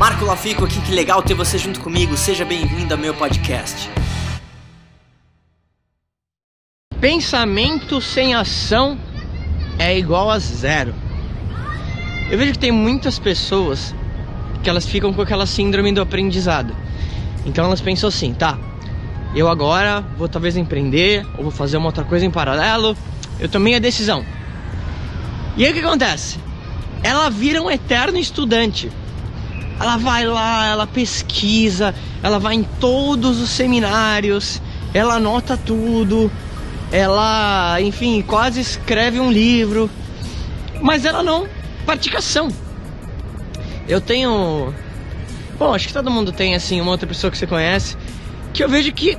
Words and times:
Marco 0.00 0.24
Lafico 0.24 0.64
aqui, 0.64 0.80
que 0.80 0.92
legal 0.92 1.22
ter 1.22 1.34
você 1.34 1.58
junto 1.58 1.78
comigo. 1.78 2.16
Seja 2.16 2.42
bem-vindo 2.42 2.94
ao 2.94 2.98
meu 2.98 3.12
podcast. 3.12 3.90
Pensamento 6.98 8.00
sem 8.00 8.34
ação 8.34 8.98
é 9.78 9.98
igual 9.98 10.30
a 10.30 10.38
zero. 10.38 10.94
Eu 12.30 12.38
vejo 12.38 12.52
que 12.52 12.58
tem 12.58 12.72
muitas 12.72 13.18
pessoas 13.18 13.94
que 14.62 14.70
elas 14.70 14.86
ficam 14.86 15.12
com 15.12 15.20
aquela 15.20 15.44
síndrome 15.44 15.92
do 15.92 16.00
aprendizado. 16.00 16.74
Então 17.44 17.66
elas 17.66 17.82
pensam 17.82 18.08
assim, 18.08 18.32
tá? 18.32 18.58
Eu 19.36 19.50
agora 19.50 20.00
vou 20.16 20.30
talvez 20.30 20.56
empreender 20.56 21.26
ou 21.36 21.42
vou 21.42 21.52
fazer 21.52 21.76
uma 21.76 21.88
outra 21.88 22.04
coisa 22.04 22.24
em 22.24 22.30
paralelo. 22.30 22.96
Eu 23.38 23.50
tomei 23.50 23.74
a 23.74 23.78
decisão. 23.78 24.24
E 25.58 25.66
aí 25.66 25.70
o 25.70 25.74
que 25.74 25.80
acontece? 25.80 26.38
Ela 27.02 27.28
vira 27.28 27.60
um 27.60 27.70
eterno 27.70 28.16
estudante. 28.16 28.90
Ela 29.80 29.96
vai 29.96 30.26
lá, 30.26 30.66
ela 30.66 30.86
pesquisa, 30.86 31.94
ela 32.22 32.38
vai 32.38 32.54
em 32.54 32.62
todos 32.62 33.40
os 33.40 33.48
seminários, 33.48 34.60
ela 34.92 35.14
anota 35.14 35.56
tudo, 35.56 36.30
ela, 36.92 37.80
enfim, 37.80 38.20
quase 38.20 38.60
escreve 38.60 39.18
um 39.18 39.32
livro, 39.32 39.90
mas 40.82 41.06
ela 41.06 41.22
não 41.22 41.48
pratica 41.86 42.18
ação. 42.18 42.48
Eu 43.88 44.02
tenho. 44.02 44.74
Bom, 45.58 45.74
acho 45.74 45.88
que 45.88 45.94
todo 45.94 46.10
mundo 46.10 46.30
tem, 46.30 46.54
assim, 46.54 46.78
uma 46.80 46.90
outra 46.90 47.06
pessoa 47.06 47.30
que 47.30 47.38
você 47.38 47.46
conhece, 47.46 47.96
que 48.52 48.62
eu 48.62 48.68
vejo 48.68 48.92
que 48.92 49.16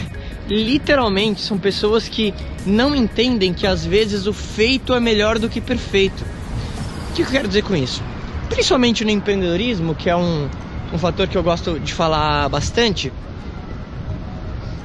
literalmente 0.46 1.40
são 1.40 1.58
pessoas 1.58 2.06
que 2.06 2.34
não 2.66 2.94
entendem 2.94 3.54
que 3.54 3.66
às 3.66 3.84
vezes 3.84 4.26
o 4.26 4.32
feito 4.32 4.92
é 4.92 5.00
melhor 5.00 5.38
do 5.38 5.48
que 5.48 5.60
perfeito. 5.60 6.22
O 7.10 7.14
que 7.14 7.22
eu 7.22 7.26
quero 7.26 7.48
dizer 7.48 7.62
com 7.62 7.74
isso? 7.74 8.02
Principalmente 8.52 9.04
no 9.04 9.10
empreendedorismo, 9.10 9.94
que 9.94 10.10
é 10.10 10.16
um, 10.16 10.48
um 10.92 10.98
fator 10.98 11.26
que 11.26 11.36
eu 11.36 11.42
gosto 11.42 11.80
de 11.80 11.92
falar 11.92 12.48
bastante, 12.48 13.12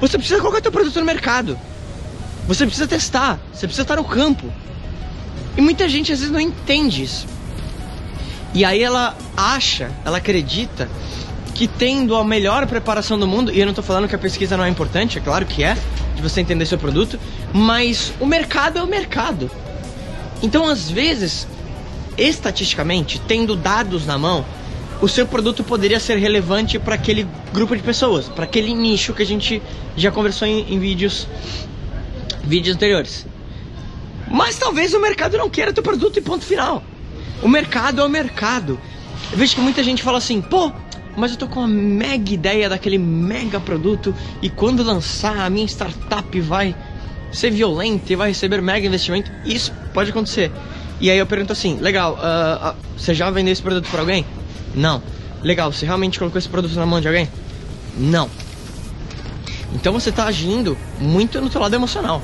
você 0.00 0.16
precisa 0.16 0.40
colocar 0.40 0.62
seu 0.62 0.72
produto 0.72 0.98
no 0.98 1.04
mercado. 1.04 1.58
Você 2.46 2.64
precisa 2.64 2.86
testar, 2.86 3.38
você 3.52 3.66
precisa 3.66 3.82
estar 3.82 3.96
no 3.96 4.04
campo. 4.04 4.50
E 5.56 5.60
muita 5.60 5.88
gente 5.88 6.12
às 6.12 6.20
vezes 6.20 6.32
não 6.32 6.40
entende 6.40 7.02
isso. 7.02 7.26
E 8.54 8.64
aí 8.64 8.82
ela 8.82 9.14
acha, 9.36 9.90
ela 10.04 10.16
acredita 10.16 10.88
que 11.54 11.66
tendo 11.66 12.16
a 12.16 12.24
melhor 12.24 12.66
preparação 12.66 13.18
do 13.18 13.26
mundo, 13.26 13.52
e 13.52 13.58
eu 13.58 13.66
não 13.66 13.72
estou 13.72 13.84
falando 13.84 14.08
que 14.08 14.14
a 14.14 14.18
pesquisa 14.18 14.56
não 14.56 14.64
é 14.64 14.68
importante, 14.68 15.18
é 15.18 15.20
claro 15.20 15.44
que 15.44 15.62
é, 15.62 15.76
de 16.14 16.22
você 16.22 16.40
entender 16.40 16.64
seu 16.64 16.78
produto, 16.78 17.18
mas 17.52 18.12
o 18.20 18.26
mercado 18.26 18.78
é 18.78 18.82
o 18.82 18.86
mercado. 18.86 19.50
Então, 20.42 20.68
às 20.68 20.88
vezes, 20.88 21.46
estatisticamente, 22.18 23.20
tendo 23.26 23.54
dados 23.54 24.04
na 24.04 24.18
mão, 24.18 24.44
o 25.00 25.08
seu 25.08 25.26
produto 25.26 25.62
poderia 25.62 26.00
ser 26.00 26.16
relevante 26.16 26.78
para 26.78 26.96
aquele 26.96 27.26
grupo 27.52 27.76
de 27.76 27.82
pessoas, 27.82 28.28
para 28.28 28.44
aquele 28.44 28.74
nicho 28.74 29.14
que 29.14 29.22
a 29.22 29.26
gente 29.26 29.62
já 29.96 30.10
conversou 30.10 30.46
em, 30.48 30.72
em, 30.72 30.78
vídeos 30.78 31.28
vídeos 32.42 32.74
anteriores. 32.74 33.26
Mas 34.28 34.58
talvez 34.58 34.92
o 34.94 35.00
mercado 35.00 35.38
não 35.38 35.48
queira 35.48 35.72
teu 35.72 35.82
produto 35.82 36.18
e 36.18 36.20
ponto 36.20 36.44
final. 36.44 36.82
O 37.42 37.48
mercado 37.48 38.00
é 38.00 38.04
o 38.04 38.08
mercado. 38.08 38.78
Eu 39.30 39.38
vejo 39.38 39.54
que 39.54 39.60
muita 39.60 39.82
gente 39.82 40.02
fala 40.02 40.18
assim, 40.18 40.40
pô, 40.40 40.72
mas 41.16 41.32
eu 41.32 41.36
tô 41.36 41.46
com 41.46 41.60
uma 41.60 41.68
mega 41.68 42.32
ideia 42.32 42.68
daquele 42.68 42.98
mega 42.98 43.60
produto 43.60 44.14
e 44.42 44.50
quando 44.50 44.82
lançar 44.82 45.38
a 45.38 45.50
minha 45.50 45.66
startup 45.66 46.40
vai 46.40 46.74
ser 47.30 47.50
violenta 47.50 48.12
e 48.12 48.16
vai 48.16 48.28
receber 48.30 48.60
mega 48.60 48.86
investimento. 48.86 49.30
Isso 49.44 49.72
pode 49.92 50.10
acontecer. 50.10 50.50
E 51.00 51.10
aí 51.10 51.18
eu 51.18 51.26
pergunto 51.26 51.52
assim, 51.52 51.78
legal, 51.78 52.14
uh, 52.14 52.70
uh, 52.70 52.74
você 52.96 53.14
já 53.14 53.30
vendeu 53.30 53.52
esse 53.52 53.62
produto 53.62 53.88
para 53.90 54.00
alguém? 54.00 54.24
Não. 54.74 55.00
Legal, 55.42 55.72
você 55.72 55.86
realmente 55.86 56.18
colocou 56.18 56.38
esse 56.38 56.48
produto 56.48 56.74
na 56.74 56.84
mão 56.84 57.00
de 57.00 57.06
alguém? 57.06 57.28
Não. 57.96 58.28
Então 59.74 59.92
você 59.92 60.10
está 60.10 60.24
agindo 60.24 60.76
muito 60.98 61.40
no 61.40 61.48
teu 61.48 61.60
lado 61.60 61.74
emocional. 61.74 62.20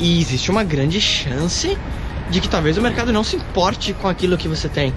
E 0.00 0.20
existe 0.20 0.50
uma 0.50 0.64
grande 0.64 1.00
chance 1.00 1.76
de 2.30 2.40
que 2.40 2.48
talvez 2.48 2.76
o 2.78 2.82
mercado 2.82 3.12
não 3.12 3.22
se 3.22 3.36
importe 3.36 3.92
com 3.92 4.08
aquilo 4.08 4.36
que 4.36 4.48
você 4.48 4.68
tem. 4.68 4.88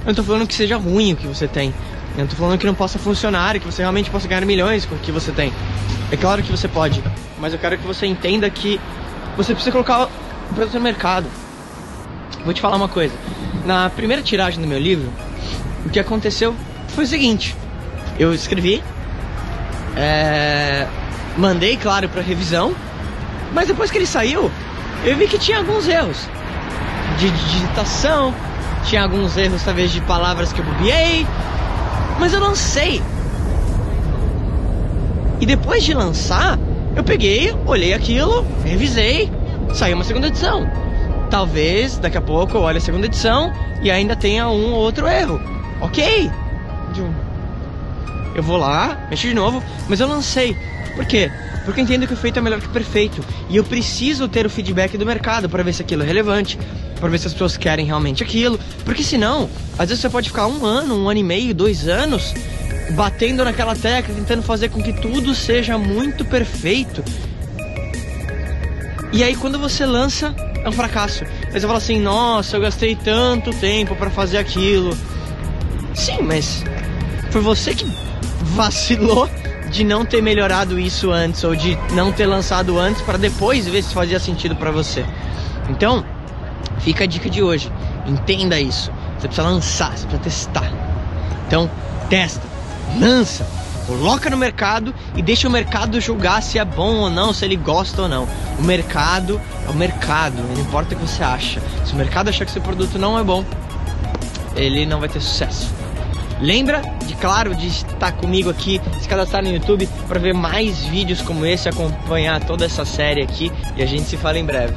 Eu 0.00 0.06
não 0.08 0.14
tô 0.14 0.22
falando 0.22 0.46
que 0.46 0.54
seja 0.54 0.76
ruim 0.76 1.14
o 1.14 1.16
que 1.16 1.26
você 1.26 1.48
tem. 1.48 1.74
Eu 2.16 2.20
não 2.20 2.26
tô 2.26 2.36
falando 2.36 2.58
que 2.58 2.66
não 2.66 2.74
possa 2.74 2.98
funcionar 2.98 3.56
e 3.56 3.60
que 3.60 3.66
você 3.66 3.82
realmente 3.82 4.10
possa 4.10 4.28
ganhar 4.28 4.44
milhões 4.44 4.84
com 4.84 4.94
o 4.94 4.98
que 4.98 5.10
você 5.10 5.32
tem. 5.32 5.52
É 6.10 6.16
claro 6.16 6.42
que 6.42 6.50
você 6.50 6.68
pode, 6.68 7.02
mas 7.38 7.52
eu 7.52 7.58
quero 7.58 7.78
que 7.78 7.86
você 7.86 8.06
entenda 8.06 8.48
que 8.50 8.80
você 9.36 9.54
precisa 9.54 9.72
colocar 9.72 10.08
o 10.50 10.54
produto 10.54 10.74
no 10.74 10.80
mercado. 10.80 11.26
Vou 12.44 12.52
te 12.52 12.60
falar 12.60 12.76
uma 12.76 12.88
coisa. 12.88 13.14
Na 13.64 13.90
primeira 13.90 14.22
tiragem 14.22 14.60
do 14.60 14.66
meu 14.66 14.78
livro, 14.78 15.10
o 15.84 15.90
que 15.90 16.00
aconteceu 16.00 16.54
foi 16.88 17.04
o 17.04 17.06
seguinte: 17.06 17.56
eu 18.18 18.34
escrevi, 18.34 18.82
é, 19.96 20.86
mandei, 21.36 21.76
claro, 21.76 22.08
para 22.08 22.22
revisão, 22.22 22.74
mas 23.52 23.68
depois 23.68 23.90
que 23.90 23.98
ele 23.98 24.06
saiu, 24.06 24.50
eu 25.04 25.16
vi 25.16 25.26
que 25.26 25.38
tinha 25.38 25.58
alguns 25.58 25.86
erros 25.88 26.28
de 27.18 27.30
digitação, 27.30 28.34
tinha 28.84 29.02
alguns 29.02 29.36
erros, 29.36 29.62
talvez, 29.62 29.90
de 29.90 30.00
palavras 30.02 30.52
que 30.52 30.60
eu 30.60 30.64
bobiei. 30.64 31.26
Mas 32.18 32.32
eu 32.32 32.40
lancei. 32.40 33.02
E 35.40 35.46
depois 35.46 35.82
de 35.82 35.94
lançar, 35.94 36.58
eu 36.94 37.02
peguei, 37.02 37.54
olhei 37.66 37.94
aquilo, 37.94 38.46
revisei, 38.64 39.30
saiu 39.74 39.96
uma 39.96 40.04
segunda 40.04 40.26
edição. 40.26 40.70
Talvez 41.30 41.98
daqui 41.98 42.18
a 42.18 42.20
pouco 42.20 42.56
eu 42.56 42.62
olhe 42.62 42.78
a 42.78 42.80
segunda 42.80 43.06
edição 43.06 43.52
e 43.82 43.90
ainda 43.90 44.16
tenha 44.16 44.48
um 44.48 44.72
ou 44.72 44.80
outro 44.80 45.06
erro. 45.06 45.40
Ok. 45.80 46.30
Eu 48.34 48.42
vou 48.42 48.56
lá, 48.56 49.06
mexo 49.08 49.26
de 49.26 49.34
novo, 49.34 49.62
mas 49.88 50.00
eu 50.00 50.08
lancei. 50.08 50.56
Por 50.94 51.04
quê? 51.04 51.30
Porque 51.64 51.80
eu 51.80 51.84
entendo 51.84 52.06
que 52.06 52.14
o 52.14 52.16
feito 52.16 52.38
é 52.38 52.42
melhor 52.42 52.60
que 52.60 52.66
o 52.66 52.70
perfeito. 52.70 53.24
E 53.48 53.56
eu 53.56 53.64
preciso 53.64 54.28
ter 54.28 54.46
o 54.46 54.50
feedback 54.50 54.96
do 54.96 55.06
mercado 55.06 55.48
para 55.48 55.62
ver 55.62 55.72
se 55.72 55.82
aquilo 55.82 56.02
é 56.02 56.06
relevante, 56.06 56.58
para 56.98 57.08
ver 57.08 57.18
se 57.18 57.26
as 57.26 57.32
pessoas 57.32 57.56
querem 57.56 57.86
realmente 57.86 58.22
aquilo. 58.22 58.58
Porque 58.84 59.02
senão, 59.02 59.48
às 59.78 59.88
vezes 59.88 60.00
você 60.00 60.08
pode 60.08 60.30
ficar 60.30 60.46
um 60.46 60.64
ano, 60.64 61.04
um 61.04 61.08
ano 61.08 61.20
e 61.20 61.22
meio, 61.22 61.54
dois 61.54 61.86
anos 61.86 62.34
batendo 62.90 63.44
naquela 63.44 63.76
tecla, 63.76 64.14
tentando 64.14 64.42
fazer 64.42 64.68
com 64.68 64.82
que 64.82 64.92
tudo 64.92 65.34
seja 65.34 65.78
muito 65.78 66.24
perfeito. 66.24 67.04
E 69.12 69.24
aí 69.24 69.34
quando 69.34 69.58
você 69.58 69.84
lança, 69.84 70.34
é 70.64 70.68
um 70.68 70.72
fracasso. 70.72 71.24
Aí 71.46 71.60
você 71.60 71.66
fala 71.66 71.78
assim: 71.78 71.98
"Nossa, 71.98 72.56
eu 72.56 72.60
gastei 72.60 72.94
tanto 72.94 73.52
tempo 73.52 73.94
para 73.96 74.10
fazer 74.10 74.38
aquilo". 74.38 74.96
Sim, 75.94 76.22
mas 76.22 76.64
foi 77.30 77.40
você 77.40 77.74
que 77.74 77.86
vacilou 78.54 79.28
de 79.70 79.84
não 79.84 80.04
ter 80.04 80.20
melhorado 80.20 80.78
isso 80.78 81.10
antes 81.10 81.44
ou 81.44 81.54
de 81.54 81.78
não 81.92 82.12
ter 82.12 82.26
lançado 82.26 82.78
antes 82.78 83.02
para 83.02 83.16
depois 83.16 83.66
ver 83.66 83.82
se 83.82 83.94
fazia 83.94 84.18
sentido 84.18 84.56
para 84.56 84.70
você. 84.70 85.04
Então, 85.68 86.04
fica 86.80 87.04
a 87.04 87.06
dica 87.06 87.30
de 87.30 87.42
hoje. 87.42 87.72
Entenda 88.06 88.60
isso. 88.60 88.90
Você 89.18 89.28
precisa 89.28 89.48
lançar, 89.48 89.96
você 89.96 90.06
precisa 90.06 90.22
testar. 90.22 90.72
Então, 91.46 91.70
testa, 92.08 92.42
lança, 92.98 93.46
coloca 93.90 94.30
no 94.30 94.36
mercado 94.36 94.94
e 95.16 95.22
deixa 95.22 95.48
o 95.48 95.50
mercado 95.50 96.00
julgar 96.00 96.40
se 96.44 96.60
é 96.60 96.64
bom 96.64 96.98
ou 96.98 97.10
não, 97.10 97.32
se 97.32 97.44
ele 97.44 97.56
gosta 97.56 98.02
ou 98.02 98.08
não. 98.08 98.28
O 98.56 98.62
mercado 98.62 99.40
é 99.66 99.68
o 99.70 99.74
mercado, 99.74 100.36
não 100.36 100.62
importa 100.62 100.94
o 100.94 100.98
que 100.98 101.04
você 101.04 101.24
acha. 101.24 101.60
Se 101.84 101.92
o 101.92 101.96
mercado 101.96 102.28
achar 102.28 102.44
que 102.44 102.52
seu 102.52 102.62
produto 102.62 103.00
não 103.00 103.18
é 103.18 103.24
bom, 103.24 103.44
ele 104.54 104.86
não 104.86 105.00
vai 105.00 105.08
ter 105.08 105.20
sucesso. 105.20 105.74
Lembra 106.40 106.82
de, 107.04 107.14
claro, 107.16 107.52
de 107.52 107.66
estar 107.66 108.12
comigo 108.12 108.48
aqui, 108.48 108.80
se 109.00 109.08
cadastrar 109.08 109.42
no 109.42 109.50
YouTube 109.50 109.88
para 110.06 110.20
ver 110.20 110.34
mais 110.34 110.84
vídeos 110.84 111.20
como 111.20 111.44
esse, 111.44 111.68
acompanhar 111.68 112.44
toda 112.44 112.64
essa 112.64 112.84
série 112.84 113.22
aqui 113.22 113.50
e 113.76 113.82
a 113.82 113.86
gente 113.86 114.04
se 114.04 114.16
fala 114.16 114.38
em 114.38 114.44
breve. 114.44 114.76